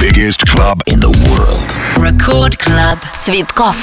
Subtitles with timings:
[0.00, 1.70] biggest club in the world.
[1.98, 2.98] Record Club.
[3.24, 3.76] Цветков.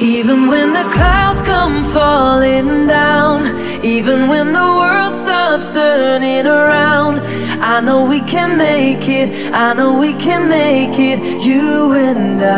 [0.00, 3.42] Even when the clouds come falling down,
[3.82, 7.20] even when the world stops turning around,
[7.60, 12.54] I know we can make it, I know we can make it, you and I.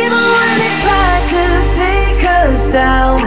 [0.00, 1.44] Even when they try to
[1.84, 3.20] take us down,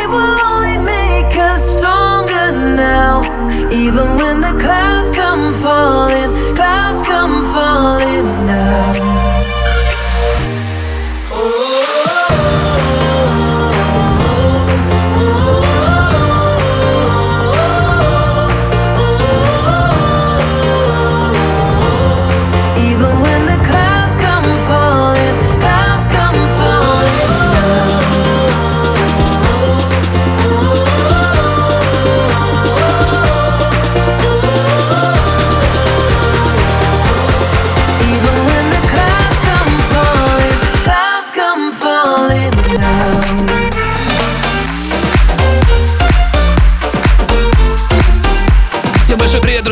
[0.00, 3.22] it will only make us stronger now.
[3.70, 6.23] Even when the clouds come falling,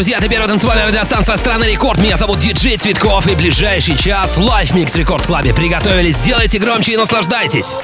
[0.04, 1.98] друзья, это первая танцевальная радиостанция страны Рекорд.
[2.02, 4.38] Меня зовут Диджей Цветков и ближайший час
[4.74, 5.54] Mix Рекорд Клабе.
[5.54, 7.78] Приготовились, делайте громче и наслаждайтесь.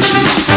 [0.00, 0.51] faces.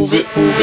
[0.00, 0.59] Move it, move it.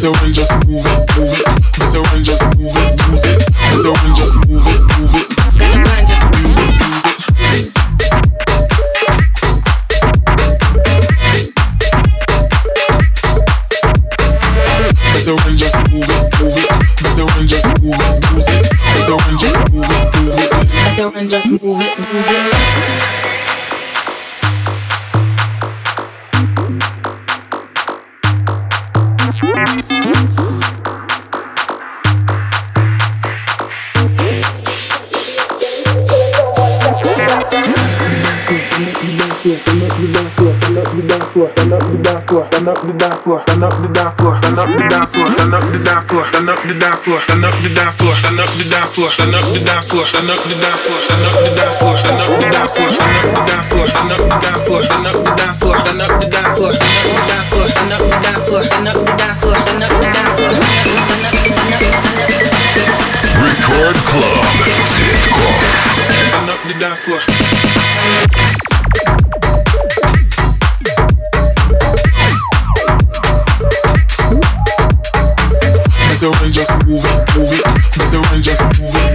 [0.00, 0.32] Turn up the
[0.64, 1.44] Move it, move it.
[1.76, 3.44] Better run, just move it, move it.
[3.92, 5.28] one, just move it, use it.
[5.58, 6.88] Better one, just move it, move it.
[14.90, 15.76] A plan, just Use it, use it.
[15.76, 16.70] Better one, just move it, move it.
[17.02, 18.72] Better one, just move it, use it.
[18.80, 20.50] Better one, just move it, move it.
[20.80, 21.69] better and just move it,
[63.39, 64.45] Record Club.
[64.85, 65.55] Цветков.
[66.49, 68.68] Up the dance floor.
[76.20, 77.64] Better one, just move it, move it.
[77.96, 79.09] Better one, just move it.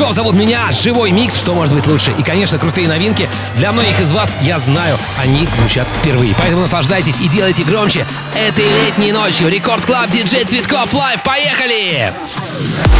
[0.00, 0.72] Цветков зовут меня.
[0.72, 2.14] Живой микс, что может быть лучше.
[2.18, 3.28] И, конечно, крутые новинки.
[3.56, 6.34] Для многих из вас, я знаю, они звучат впервые.
[6.38, 8.06] Поэтому наслаждайтесь и делайте громче.
[8.34, 11.22] Этой летней ночью Рекорд Клаб Диджей Цветков лайв.
[11.22, 12.14] Поехали!
[12.82, 12.99] it's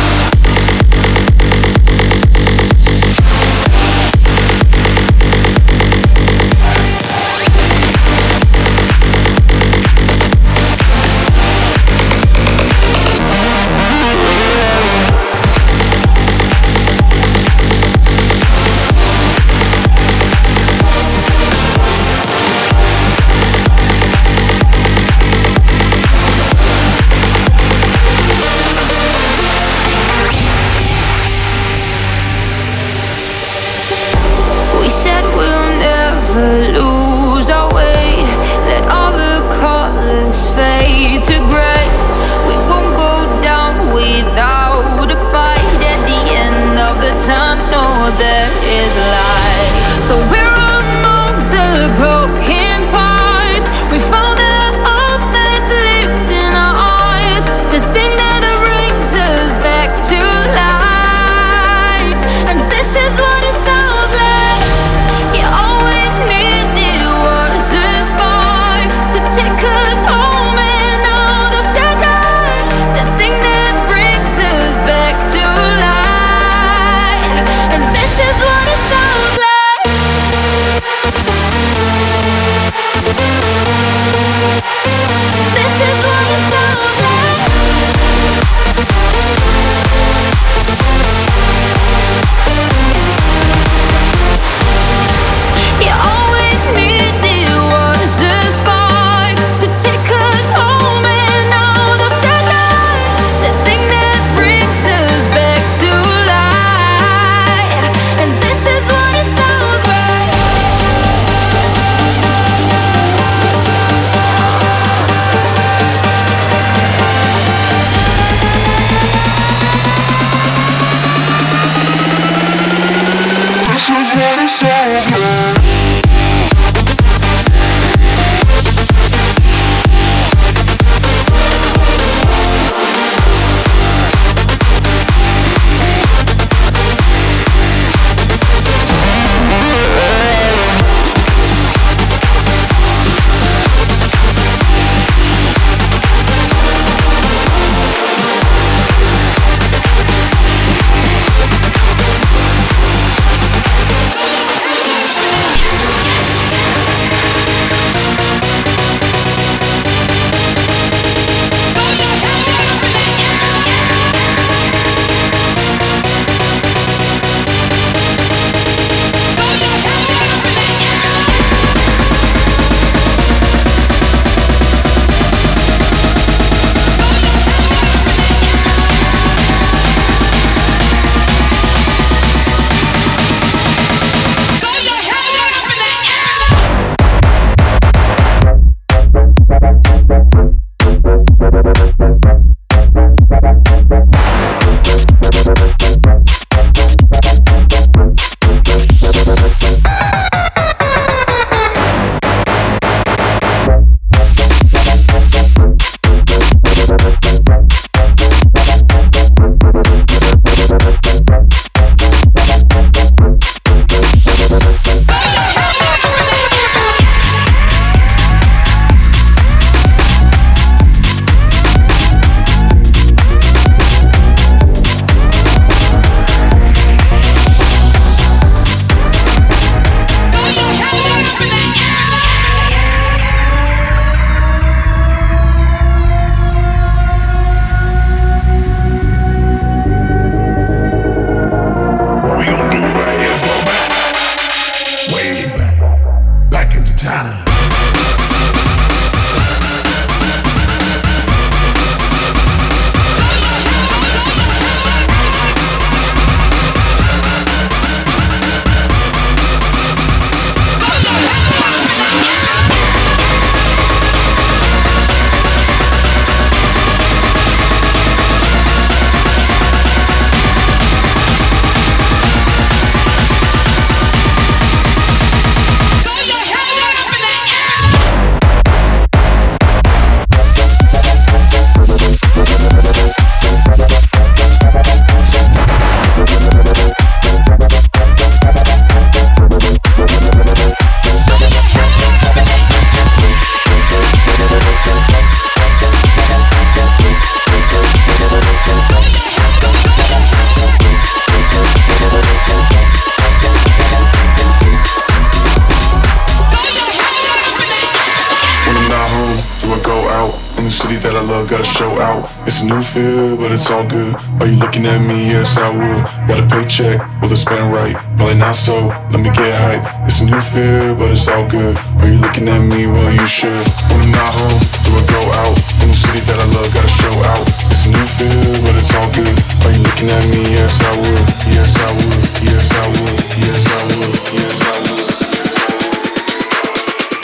[315.00, 315.30] at me?
[315.30, 316.04] Yes, I would.
[316.28, 317.94] Got a paycheck, will it spend right?
[318.16, 318.88] Probably not so.
[319.10, 319.84] Let me get hype.
[320.06, 321.76] It's a new fear, but it's all good.
[322.00, 322.86] Are you looking at me?
[322.86, 323.64] Well, you should.
[323.90, 325.56] When I'm not home, do I go out?
[325.82, 327.44] In the city that I love, gotta show out.
[327.70, 329.36] It's a new fear, but it's all good.
[329.64, 330.42] Are you looking at me?
[330.52, 331.24] Yes, I would.
[331.54, 332.24] Yes, I would.
[332.44, 333.20] Yes, I would.
[333.40, 334.14] Yes, I would.
[334.36, 335.06] Yes, I would.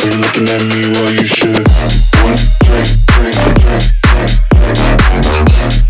[0.00, 0.80] Are you looking at me?
[0.92, 1.64] Well, you should.
[2.24, 5.85] One drink, drink, drink, drink.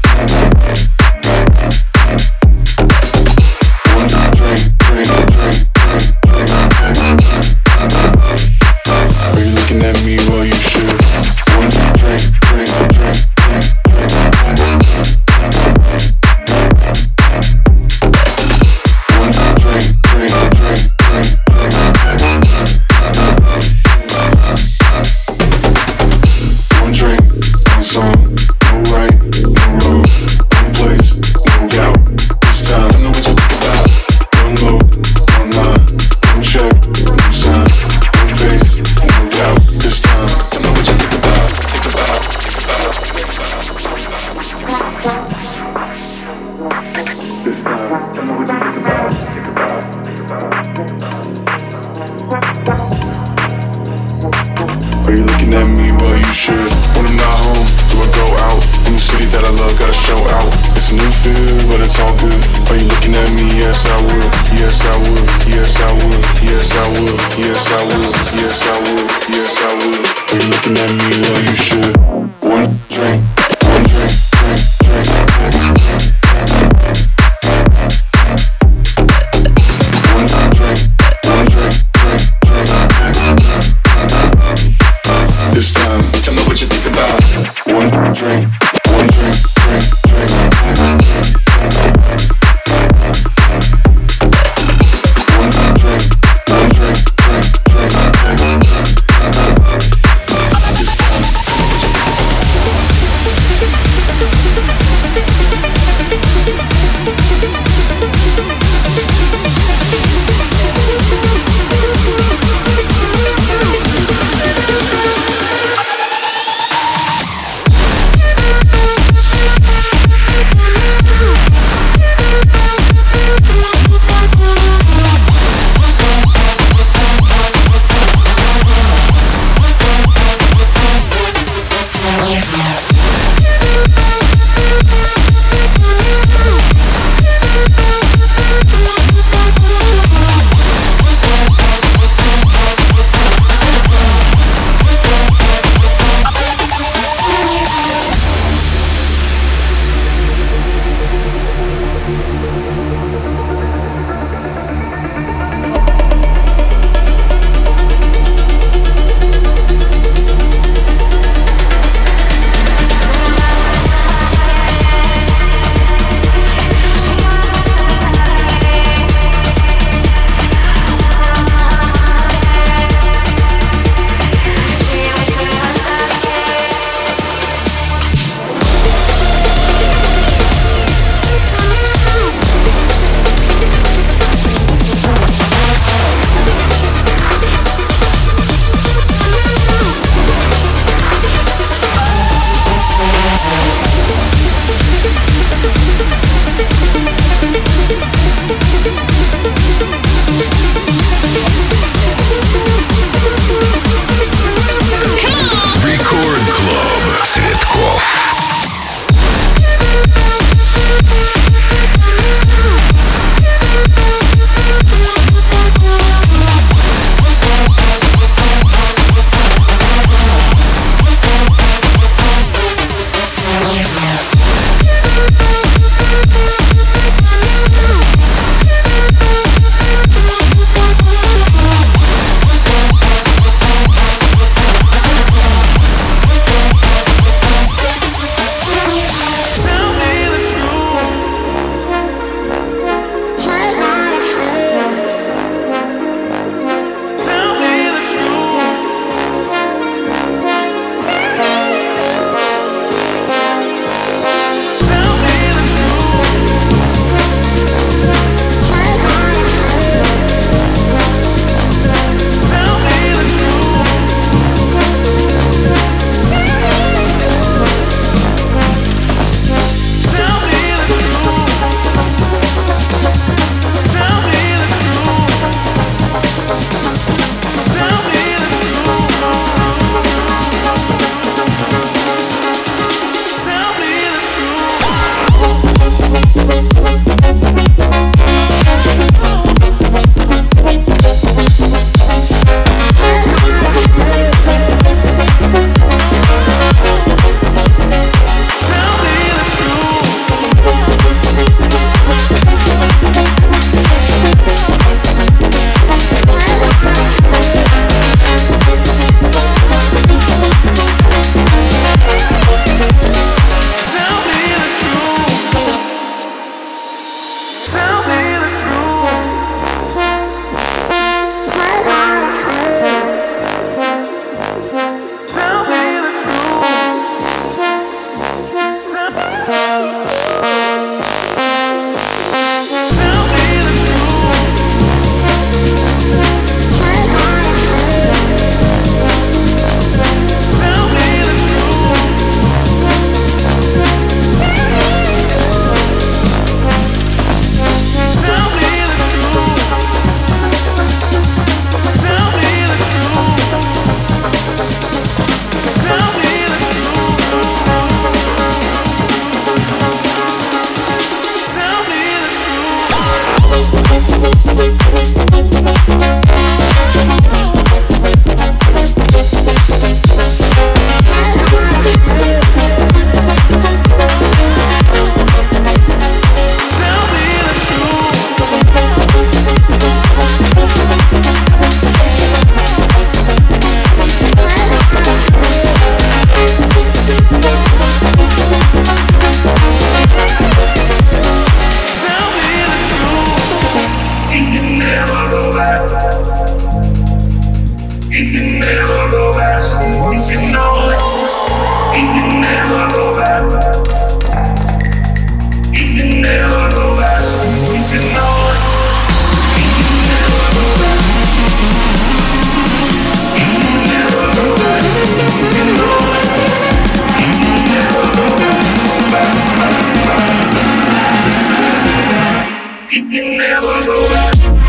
[422.97, 424.66] you can never go back.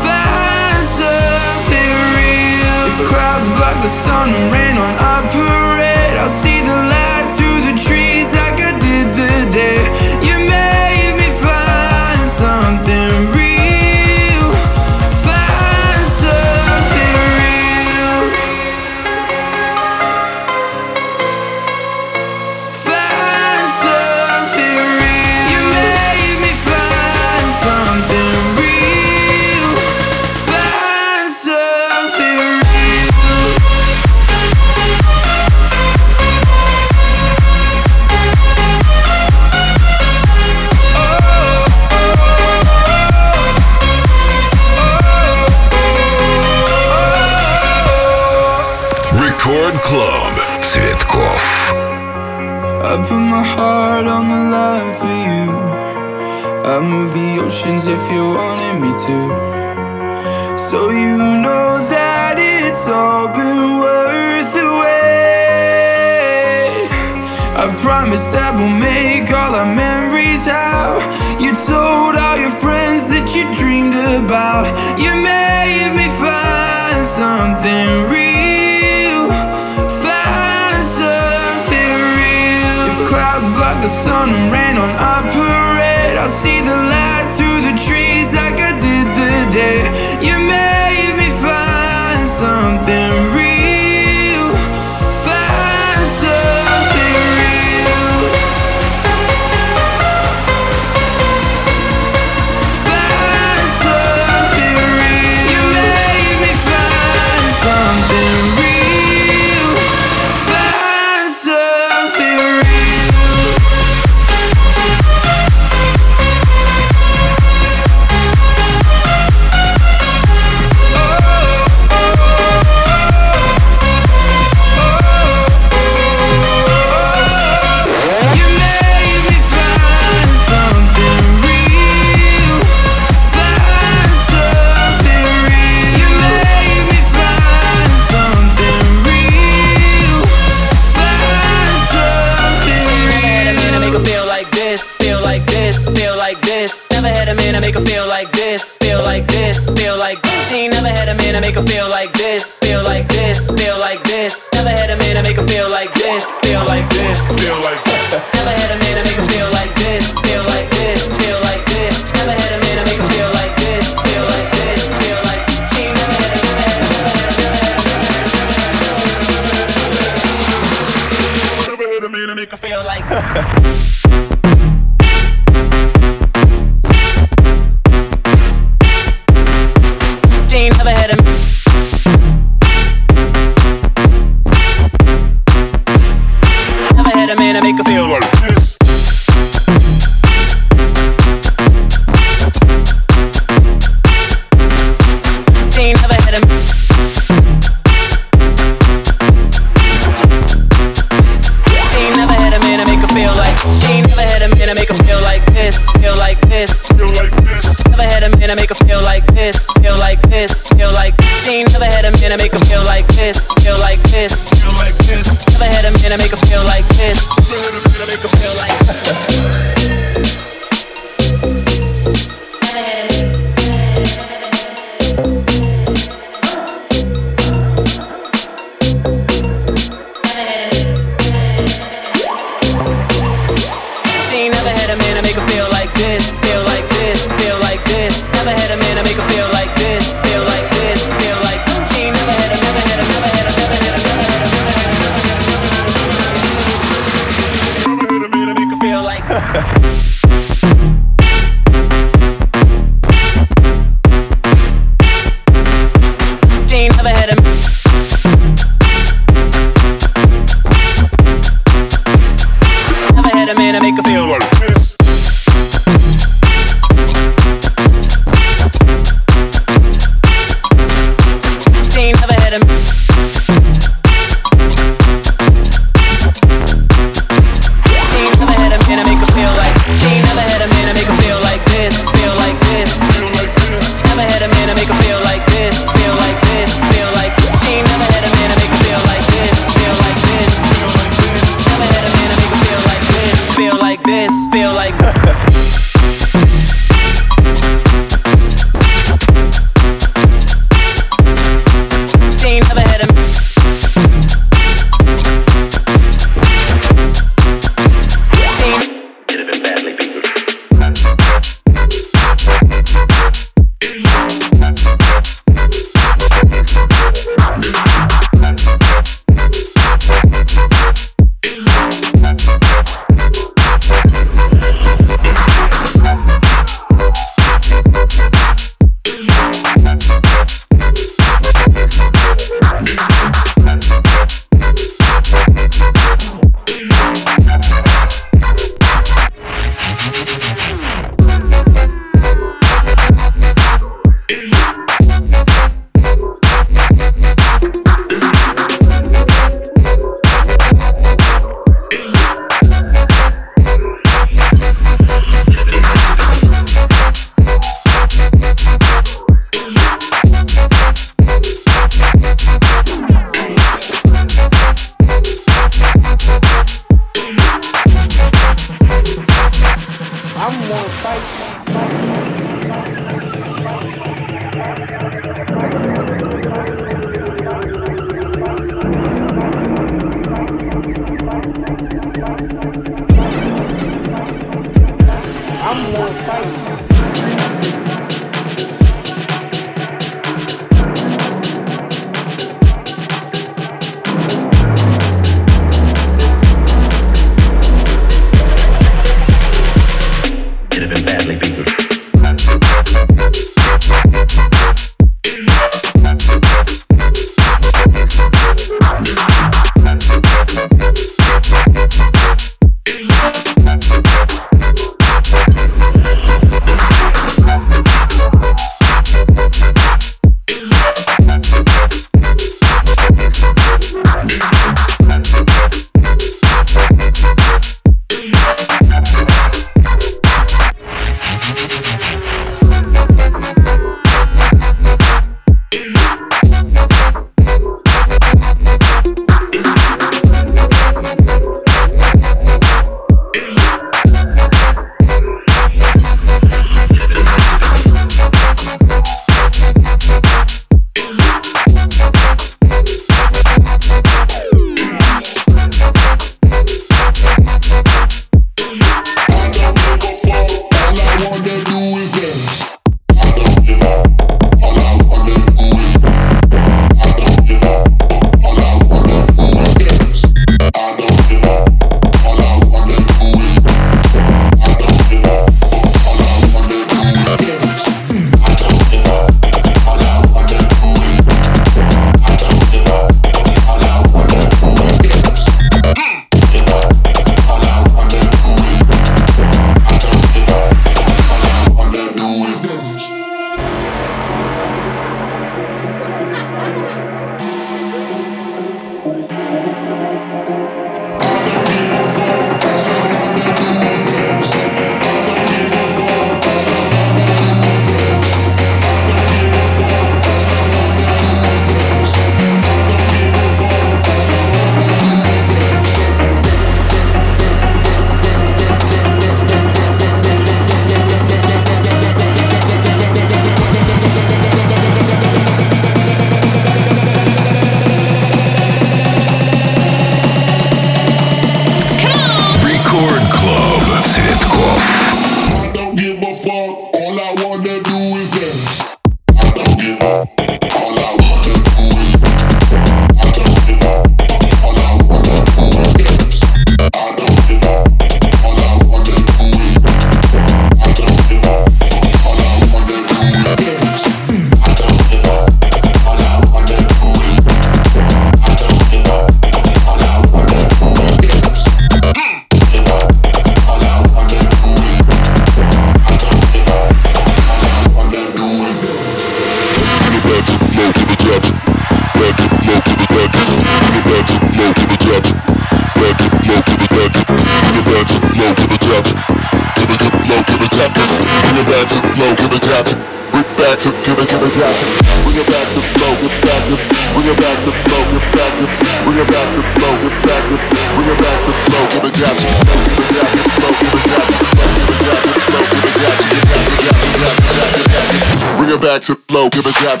[598.88, 600.00] Back to flow, give it that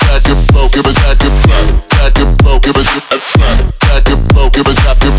[0.00, 1.32] back it flow, give it back it
[1.88, 2.84] back it flow, give it
[3.80, 5.16] back it flow, give it back it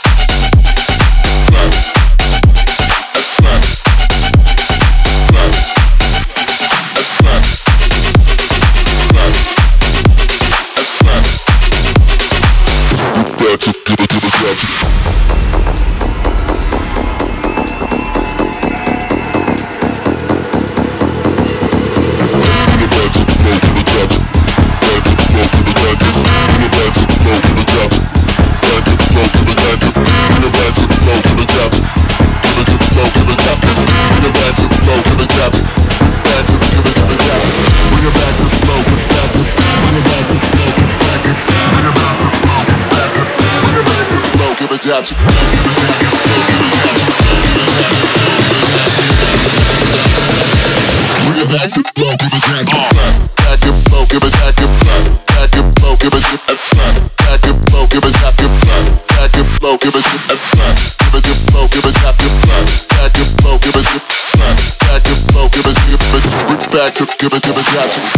[67.87, 68.18] give it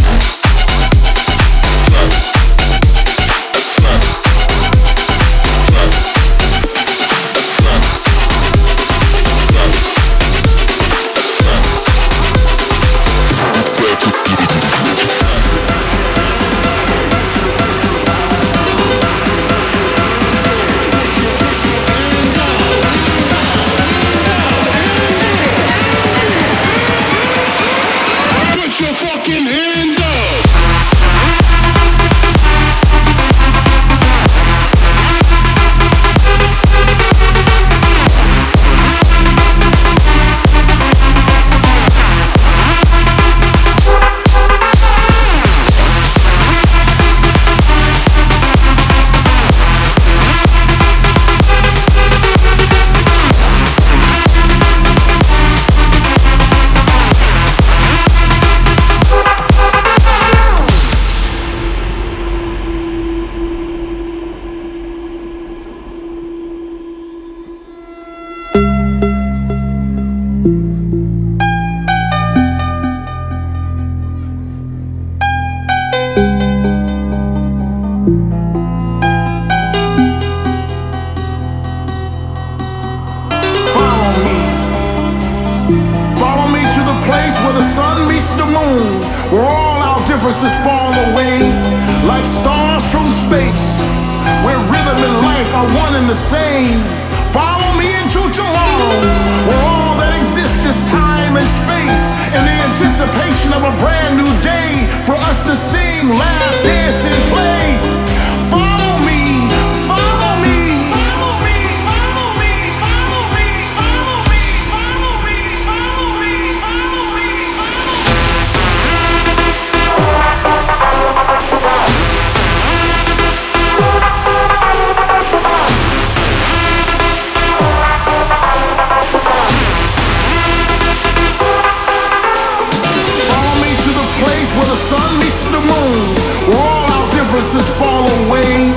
[137.41, 138.70] promises fall away.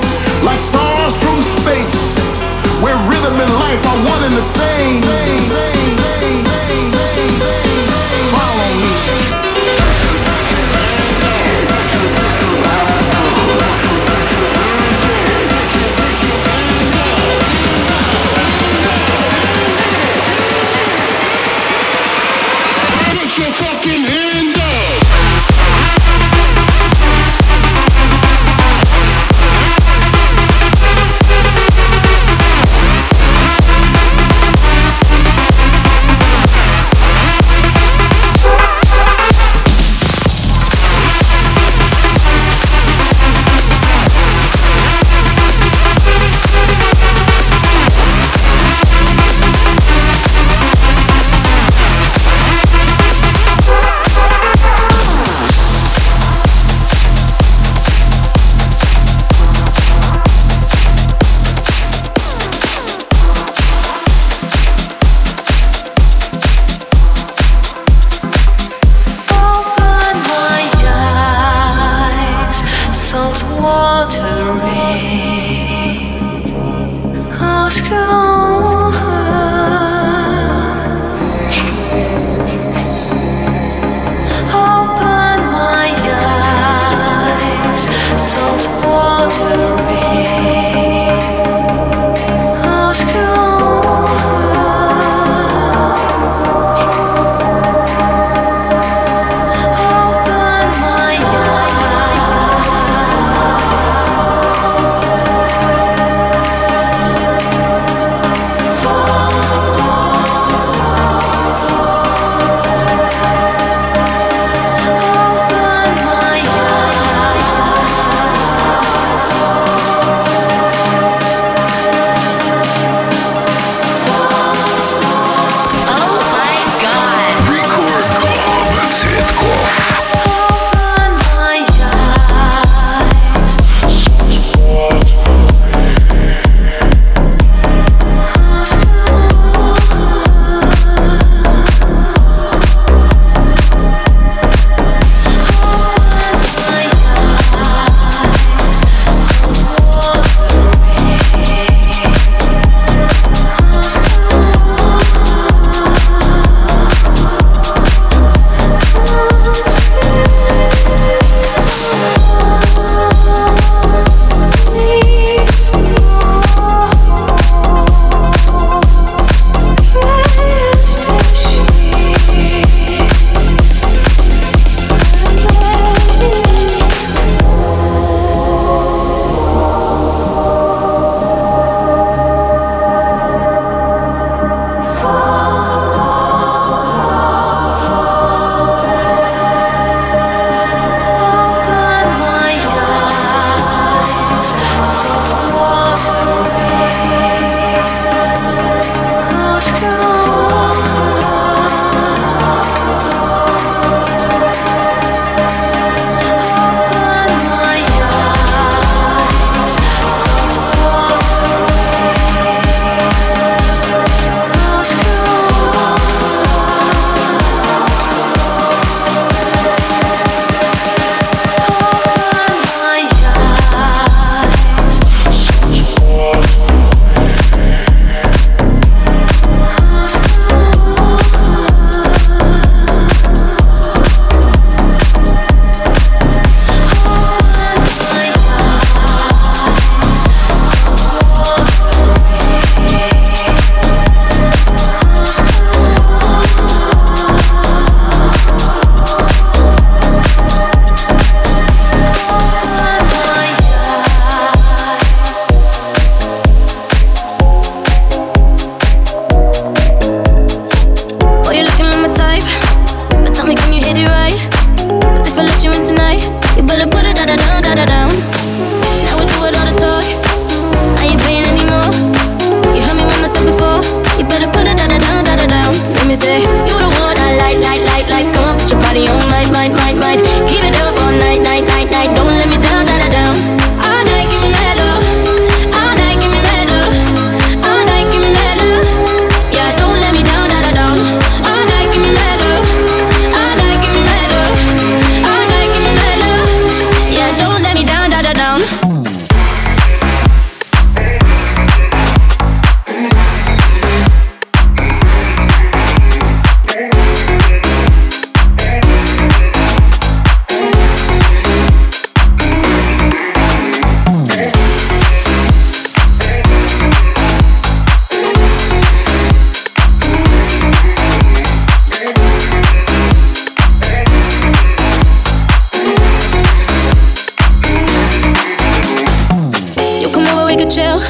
[330.64, 331.00] could chill.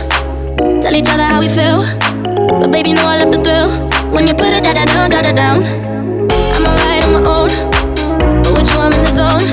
[0.82, 1.86] Tell each other how we feel.
[2.58, 3.70] But baby, know I love the thrill.
[4.10, 5.62] When you put it da da down, da down.
[5.62, 7.50] I'm alright on my own.
[8.42, 9.44] But with you, I'm in the zone.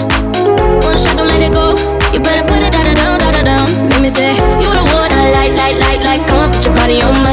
[0.81, 1.77] One shot, don't let it go.
[2.13, 3.67] You better put it da da down, da down.
[3.89, 6.21] Make me say, You the one I like, like, like, like.
[6.27, 7.30] Come on, put your body on my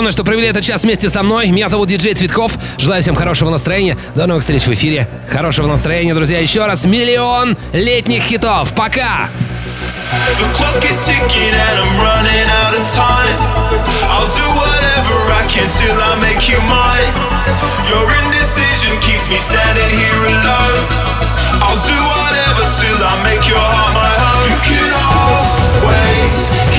[0.00, 1.50] огромное, что провели этот час вместе со мной.
[1.50, 2.52] Меня зовут Диджей Цветков.
[2.78, 3.98] Желаю всем хорошего настроения.
[4.14, 5.06] До новых встреч в эфире.
[5.30, 6.38] Хорошего настроения, друзья.
[6.38, 8.72] Еще раз миллион летних хитов.
[8.74, 9.28] Пока!
[21.60, 23.46] I'll do whatever till I make.
[23.46, 24.48] Your heart my own.
[24.48, 24.90] You can
[25.84, 26.69] always.